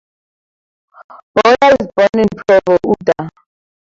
[1.35, 3.29] Boyer was born in Provo, Utah.